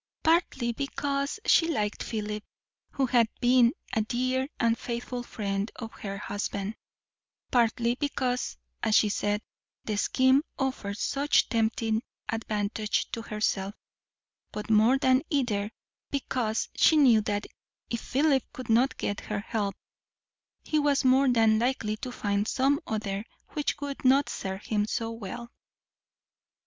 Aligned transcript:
Partly 0.23 0.71
because 0.73 1.39
she 1.45 1.67
liked 1.67 2.01
Philip, 2.01 2.43
who 2.89 3.05
had 3.05 3.27
been 3.39 3.71
a 3.93 4.01
dear 4.01 4.47
and 4.59 4.75
faithful 4.75 5.21
friend 5.21 5.69
of 5.75 5.91
her 5.93 6.17
husband; 6.17 6.75
partly 7.51 7.93
because, 7.93 8.57
as 8.81 8.95
she 8.95 9.09
said, 9.09 9.43
the 9.83 9.97
scheme 9.97 10.41
offered 10.57 10.97
such 10.97 11.49
tempting 11.49 12.01
advantage 12.27 13.11
to 13.11 13.21
herself; 13.21 13.75
but 14.51 14.71
more 14.71 14.97
than 14.97 15.21
either, 15.29 15.71
because 16.09 16.67
she 16.73 16.97
knew 16.97 17.21
that 17.21 17.45
if 17.91 18.01
Philip 18.01 18.41
could 18.53 18.71
not 18.71 18.97
get 18.97 19.19
her 19.21 19.41
help 19.41 19.75
he 20.63 20.79
was 20.79 21.05
more 21.05 21.29
than 21.29 21.59
likely 21.59 21.95
to 21.97 22.11
find 22.11 22.47
some 22.47 22.79
other 22.87 23.23
which 23.49 23.79
would 23.79 24.03
not 24.03 24.29
serve 24.29 24.63
him 24.63 24.87
so 24.87 25.11
well. 25.11 25.51